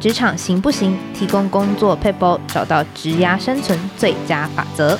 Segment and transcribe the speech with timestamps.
[0.00, 0.96] 职场行不行？
[1.14, 4.98] 提供工作撇步，找到职涯生存最佳法则。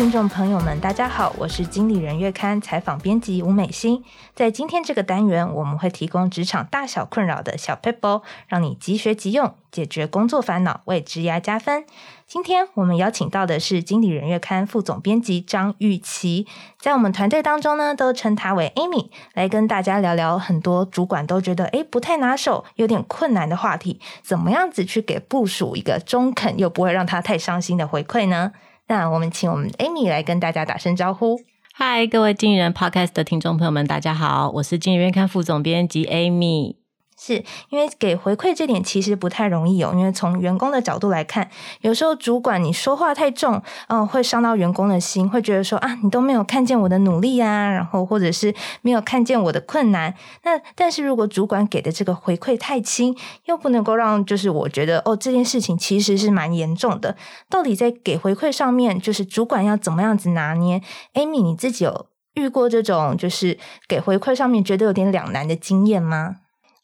[0.00, 4.02] 听众朋友们，大家好，我是经理人月刊采访编辑吴美心。
[4.34, 11.84] 在今天这个单元，我们会提供职场大小困扰的小 paper，，让你即学即用，解决工作烦恼，为职涯加分。
[12.26, 16.46] 今天我们邀请到的是经理人月刊副总编辑张玉琪，
[16.78, 28.52] 在我们团队当中呢，都称她为 Amy，来跟大家聊聊很多主管都觉得诶不太拿手、有点困难的话题，怎么样子去给部署一个中肯又不会让他太伤心的回馈呢？
[28.90, 31.40] 那我们请我们 Amy 来跟大家打声招呼。
[31.72, 36.79] 嗨，各位经理人 Podcast 的听众朋友们，大家好，我是经理人月刊副总编辑 Amy。
[37.22, 41.50] 是因为给回馈这点其实不太容易哦，因为从员工的角度来看，
[41.82, 50.14] 有时候主管你说话太重，嗯、呃，会伤到员工的心，会觉得说啊，你都没有看见我的努力啊，然后或者是没有看见我的困难。
[50.44, 57.14] 那但是如果主管给的这个回馈太轻，又不能够让就是我觉得哦，这件事情其实是蛮严重的。
[57.50, 60.80] 到底在给回馈上面，就是主管要怎么样子拿捏
[61.12, 66.36] ？Amy，你自己有遇过这种就是给回馈上面觉得有点两难的经验吗？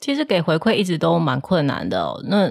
[0.00, 2.20] 其实给回馈一直都蛮困难的。
[2.24, 2.50] 那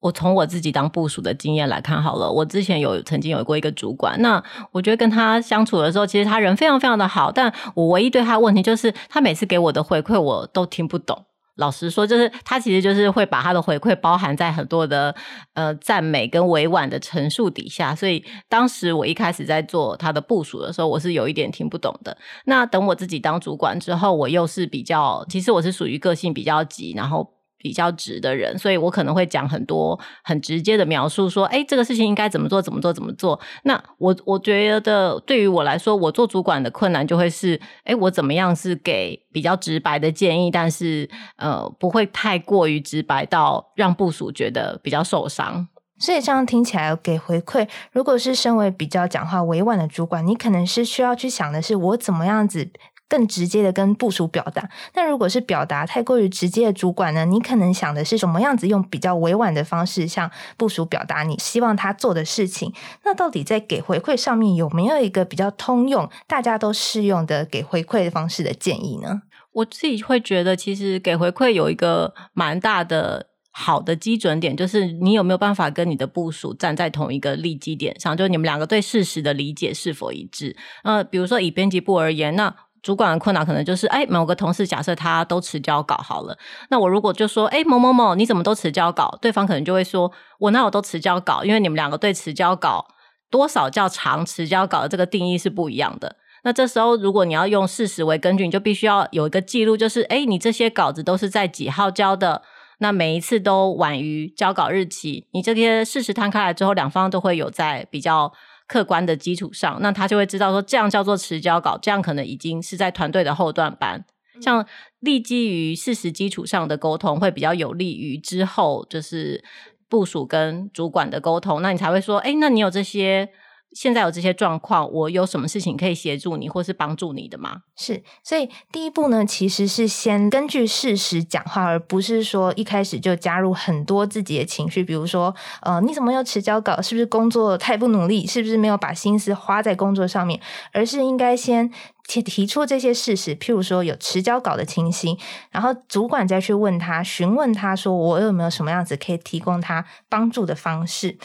[0.00, 4.42] 我从我自己当部署的经验来看好了，我之前有曾经有过一个主管，那
[4.72, 11.26] 我觉得跟他相处的时候，其实他人非常非常的好，但我唯一对他的问题就是，他每次给我的回馈我都听不懂。
[11.60, 15.14] 老实说，就是他其实就是会把他的回馈包含在很多的
[15.54, 22.16] 呃赞美跟委婉的陈述底下，所以当时我一开始在做他的部署的时候，我是有一点听不懂的。
[22.46, 27.39] 那等我自己当主管之后，我又是比较，其实我是属于个性比较急，然后。
[27.60, 33.38] 比较直的人，所以我可能会讲很多很直接的描述，说，哎，这个事情应该怎么做，怎么做，怎么做。
[33.64, 45.68] 那我我觉得，对于我来说，我做主管的困难就会是，哎，我怎么样是给比较直白的建议，但是呃，不会太过于直白到让部属觉得比较受伤。
[45.98, 52.70] 所以这样听起来，给回馈，如果是身为比较讲话委婉的主管，你可能是需要去想的是，我怎么样子。
[53.10, 62.72] 更直接的跟部属表达，那如果是表达太过于直接的主管呢，你可能想的是什么样子用比较委婉的方式向部属表达你希望他做的事情。
[63.04, 69.22] 那到底在给回馈上面有没有一个比较通用、大家都适用的给回馈的方式的建议呢？
[69.52, 80.56] 我自己会觉得，其实给回馈有一个蛮大的好的基准点，就是你有没有办法跟你的部属站在同一个立基点上，就是你们两个对事实的理解是否一致。
[80.84, 86.36] 呃，比如说以编辑部而言，那主管的困扰可能就是，哎，某个同事假设他都迟交稿好了，
[86.70, 89.18] 那我如果就说，哎，某某某，你怎么都迟交稿？
[89.20, 91.44] 对方可能就会说，我那有都迟交稿？
[91.44, 92.86] 因为你们两个对迟交稿
[93.30, 96.16] 多少叫长迟交稿的这个定义是不一样的。
[96.42, 102.42] 那这时候如果你要用事实为根据，你就必须要有一个记录，就是，哎，你这些稿子都是在几号交的？
[102.78, 108.32] 那每一次都晚于交稿日期，你这些事实摊开来之后，两方都会有在比较。
[108.70, 114.04] 客观的基础上，那他就会知道说，这样叫做持交稿，这样可能已经是在团队的后段班。
[114.40, 114.64] 像
[115.00, 119.42] 立基于事实基础上的沟通，会比较有利于之后就是
[119.88, 121.60] 部署跟主管的沟通。
[121.60, 123.28] 那你才会说，哎，那你有这些。
[123.72, 127.62] 现在有这些状况，我有什么事情可以协助你，或是帮助你的吗？
[127.76, 136.82] 是，所以第一步呢，其实是先根据事实讲话，而不是说一开始就加入很多自己的情绪，比如说，呃，你怎么又迟交稿？
[136.82, 138.26] 是不是工作太不努力？
[138.26, 140.40] 是不是没有把心思花在工作上面？
[140.72, 141.70] 而是应该先
[142.08, 145.16] 提提出这些事实，譬如说有迟交稿的情形，
[145.52, 151.16] 然后主管再去问他，询问他说，我有没有什么样子可以提供他帮助的方式。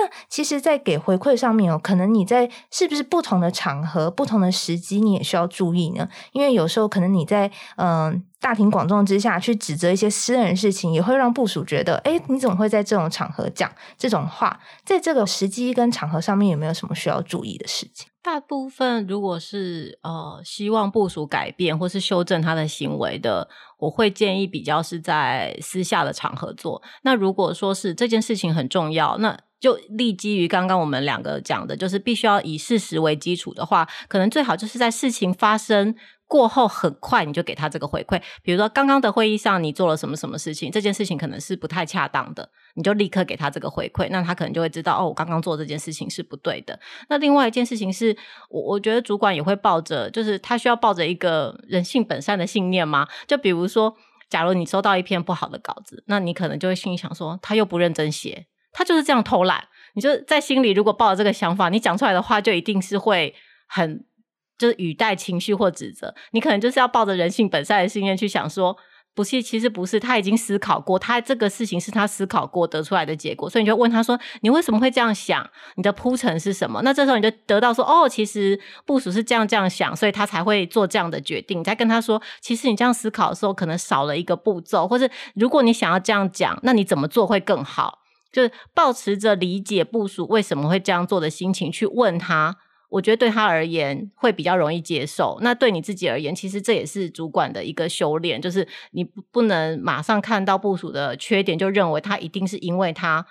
[0.00, 6.08] 那其实，在给回馈上面哦，可能你在是不是不同的场合、不同的时机，你也需要注意呢？
[6.32, 7.46] 因为有时候可能你在
[7.76, 14.58] 嗯、呃、大庭广众之下去指责一些私人事情，也会让部属觉得，哎，你怎么会在这种场合讲这种话？
[14.86, 18.08] 在这个时机跟场合上面，有没有什么需要注意的事情？
[18.22, 23.48] 大部分如果是呃希望部署改变或是修正他的行为的，
[23.78, 26.82] 我会建议比较是在私下的场合做。
[27.02, 35.94] 那如果说是这件事情很重要，那就立基于刚刚我们两个讲的，就是必须要以事实为基础的话，可能最好就是在事情发生
[36.26, 38.22] 过后很快你就给他这个回馈。
[38.42, 46.78] 比如说刚刚的会议上你做了什么什么事情，这件事情可能是不太恰当的，你就立刻给他这个回馈，那他可能就会知道哦，我刚刚做这件事情是不对的。
[47.08, 48.16] 那另外一件事情是
[48.48, 53.06] 我我觉得主管也会抱着，就是他需要抱着一个人性本善的信念吗？
[53.26, 53.94] 就比如说，
[54.30, 58.46] 假如你收到一篇不好的稿子，那你可能就会心里想说，他又不认真写。
[58.72, 63.34] 他就是这样偷懒，你就在心里如果抱着这个想法，你讲出来的话就一定是会
[63.66, 64.04] 很
[64.58, 68.76] 就是语带情绪或指责，你可能就是要抱着人性本善的信念去想说。
[69.12, 75.44] 不是，其实不是，他已经思考过，他这个事情是他思考过得出来的结果，所以你就问他说：“你为什么会这样想？
[75.74, 87.98] 你的铺陈是什么？”那这时候你就得到说：“哦，其实部署是这样这样想，所以他才会做这样的决定。”你再跟他说：“其实你这样思考的时候，可能少了一个步骤，或者如果你想要这样讲，那你怎么做会更好？”
[88.32, 92.56] 就是抱持着理解部署为什么会这样做的心情去问他。
[92.88, 95.38] 我觉得对他而言会比较容易接受。
[95.42, 103.24] 那对你自己而言，其实这也是主管的一个修炼，就是你不不能马上看到部署的缺点，就认为他一定是因为他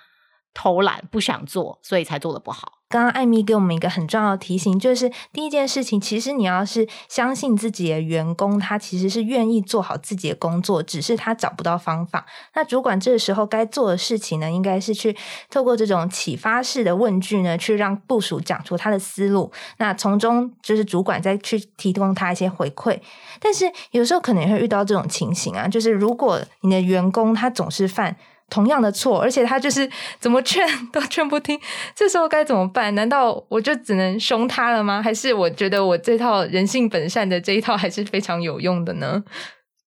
[0.54, 2.74] 偷懒不想做，所以才做得不好。
[2.88, 12.26] 刚刚艾米给我们一个很重要的提醒，就是第一件事情，其实你要是相信自己的员工，他其实是愿意做好自己的工作，只是他找不到方法。
[12.56, 15.16] 那主管这个时候该做的事情呢，应该是去
[15.48, 19.52] 透过这种启发式的问句呢，去让部属讲出他的思路。
[19.78, 22.98] 那从中就是主管再去提供他一些回馈。
[23.38, 28.16] 但是有时候可能会遇到这种情形啊，就是如果你的员工他总是犯。
[28.50, 29.88] 同样的错，而且他就是
[30.18, 31.58] 怎么劝 都劝不听，
[31.94, 32.94] 这时候该怎么办？
[32.94, 35.00] 难道我就只能凶他了吗？
[35.00, 39.22] 还是我觉得我这套人性本善的这一套还是非常有用的呢？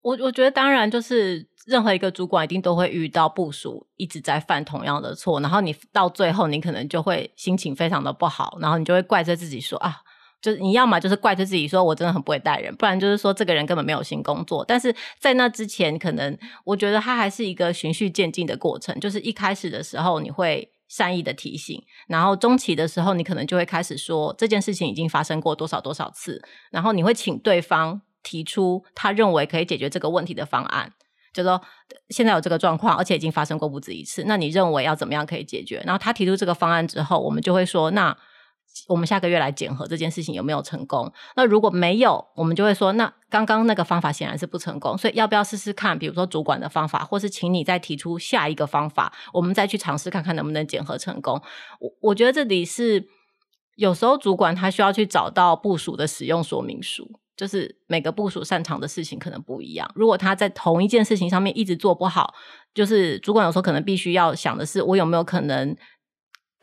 [0.01, 9.97] 我我觉得当然就是任何一个主管一定都会遇到部属一直在犯同样的错，然后你到最后你可能就会心情非常的不好，然后你就会怪罪自己说啊。
[10.41, 14.63] 就是你要么就是怪罪自己，说我真的很不会带人，不然就是说这个人根本没有新工作。
[14.63, 18.99] 但是在那之前，可能我觉得他还是一个循序渐进的过程。
[18.99, 26.39] 就是一开始的时候，你会善意的提醒，然后中期的时候，你可能就会开始说这件事情已经发生过多少多少次，
[26.69, 30.93] 然后你会请对方提出他认为可以解决这个问题的方案，
[31.33, 31.59] 就说
[32.09, 35.81] 现在有这个状况，而且已经发生过不止一次，那你认为要怎么样可以解决？
[35.85, 38.15] 然后他提出这个方案之后，我们就会说那。
[38.87, 41.11] 我们下个月来检核这件事情有没有成功？
[41.35, 45.97] 那如果没有，我们就会说，那刚刚那个方法显然是不成功，所以要不要试试看？
[45.97, 51.41] 比如说主管的方法，或是请你再提出下一个方法，我们再去尝试看看能不能检核成功。
[51.79, 53.07] 我我觉得这里是
[53.75, 59.89] 有时候主管他需要去找到部署的使用说明书，就是每个部署擅长的事情可能不一样。
[59.95, 62.33] 如果他在同一件事情上面一直做不好，
[62.73, 65.75] 就是主管有时候可能必须要想的是，我有没有可能。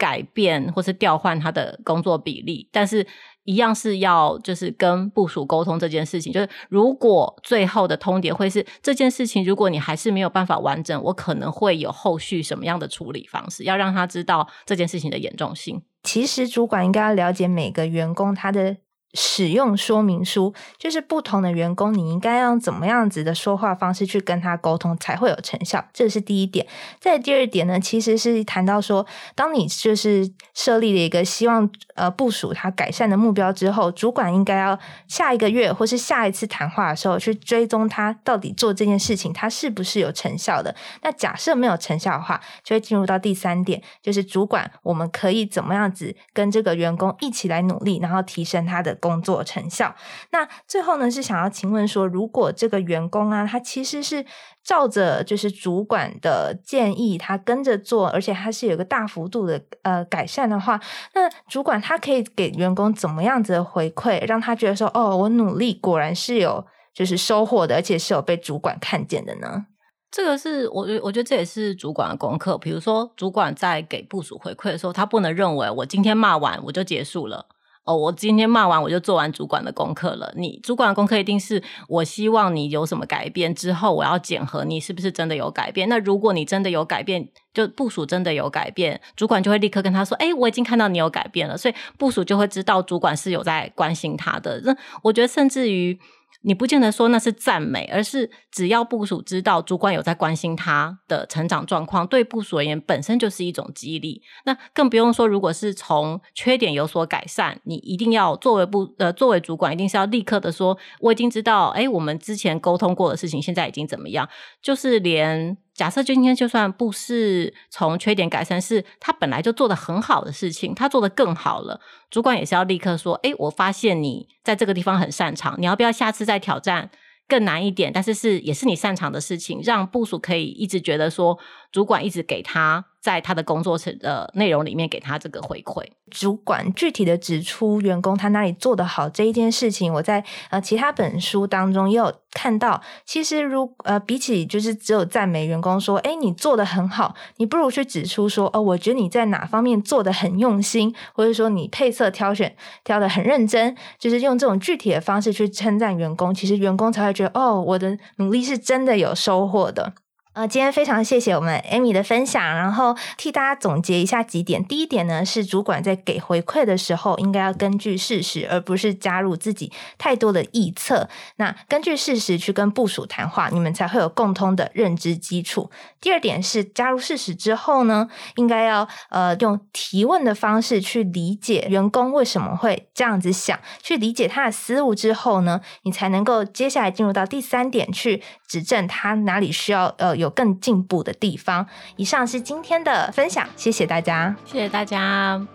[0.02, 3.06] 改变或是调换他的工作比例，但是
[3.44, 6.32] 一样是要就是跟部署沟通这件事情。
[6.32, 15.80] 就是如果最后的通牒会是这件事情，如果你还是没有办法完整，我可能会有后续什么样的处理方式，要让他知道这件事情的严重性。
[16.02, 18.78] 其实主管应该要了解每个员工他的。
[19.14, 26.66] 使用说明书，就是不同的员工，你应该用怎么样子的说话方式去跟他沟通才会有成效，这是第一点。
[26.98, 40.74] 再第二点呢，其实是谈到说，当你就是设立了一个希望呃部署他改善的目标之后，主管应该要下一个月或是下一次谈话的时候去追踪他到底做这件事情他是不是有成效的。
[41.02, 48.96] 那假设没有成效的话，就会进入到第三点，就是主管我们可以怎么样子跟这个员工一起来努力，然后提升他的。
[49.02, 49.92] 工作成效。
[50.30, 54.24] 那最后呢，是想要请问说，如果这个员工啊，他其实是
[54.62, 60.80] 照着就是主管的建议，他跟着做，而且他是有个大幅度的呃改善的话，
[61.14, 69.66] 那主管他可以给员工怎么样子的回馈，让他觉得说，哦，我努力果然是有就是收获的，而且是有被主管看见的呢？
[70.14, 72.58] 这个是我，我觉得这也是主管的功课。
[72.58, 77.46] 比如说，主管在给部署回馈的时候，他不能认为我今天骂完我就结束了。
[77.84, 80.32] 哦，我今天骂完我就做完主管的功课了。
[80.36, 85.88] 你主管的功课一定是我希望你有什么改变之后，我要检核你是不是真的有改变。
[85.88, 94.60] 那如果你真的有改变，就部署真的有改变，主管就会立刻跟他说：“诶，我已经看到你有改变了。”所以部署就会知道主管是有在关心他的。
[94.64, 95.98] 那我觉得甚至于。
[96.42, 104.22] 你不见得说那是赞美，而是只要部署知道主管有在关心他的成长状况，对部署而言本身就是一种激励。
[104.44, 114.28] 那更不用说，如果是从缺点有所改善，你一定要作为部呃作为主管，一定是要立刻的说，我已经知道，哎，我们之前沟通过的事情现在已经怎么样，
[114.60, 115.56] 就是连。
[115.74, 126.90] 假设今天就算不是从缺点改善，是他本来就做的很好的事情，他做的更好了，主管也是要立刻说：“诶，我发现你在这个地方很擅长，你要不要下次再挑战
[127.26, 127.90] 更难一点？
[127.92, 131.38] 但是是也是你擅长的事情，让部署可以一直觉得说，
[131.70, 135.84] 主管一直给他在他的工作程的内容里面给他这个回馈。
[136.08, 142.80] 主管具体的指出员工他哪里做得好这一件事情，我在呃其他本书当中也有看到。
[143.04, 152.54] 其实如呃比起就是只有赞美员工说，哎，你做得很好，你不如去指出说，哦，我觉得你在哪方面做得很用心，或者说你配色挑选
[152.84, 159.94] 挑得很认真，就是用这种具体的方式去称赞员工，其实员工才会觉得，哦，我的努力是真的有收获的。
[160.34, 164.64] 呃，今天非常谢谢我们 Amy 的分享，然后替大家总结一下几点。
[164.64, 171.06] 第一点呢，是主管在给回馈的时候，应该要根据事实，而不是加入自己太多的臆测。
[171.36, 175.70] 那根据事实去跟部署谈话，你们才会有共通的认知基础。
[176.00, 190.21] 第二点是加入事实之后呢，应该要呃用提问的方式去理解员工为什么会这样子想，去理解他的思路之后呢，你才能够接下来进入到第三点，去指正他哪里需要呃。
[190.22, 191.66] 有更进步的地方。
[191.96, 194.34] 以上是今天的分享谢谢大家。
[194.46, 195.46] 谢谢大家。